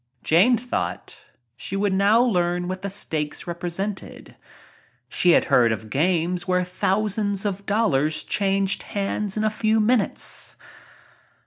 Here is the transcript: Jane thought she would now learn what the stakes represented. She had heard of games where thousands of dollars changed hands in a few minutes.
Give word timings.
Jane 0.23 0.57
thought 0.57 1.15
she 1.55 1.75
would 1.75 1.93
now 1.93 2.23
learn 2.23 2.67
what 2.67 2.81
the 2.81 2.89
stakes 2.89 3.45
represented. 3.45 4.35
She 5.07 5.29
had 5.33 5.45
heard 5.45 5.71
of 5.71 5.91
games 5.91 6.47
where 6.47 6.63
thousands 6.63 7.45
of 7.45 7.67
dollars 7.67 8.23
changed 8.23 8.81
hands 8.97 9.37
in 9.37 9.43
a 9.43 9.51
few 9.51 9.79
minutes. 9.79 10.57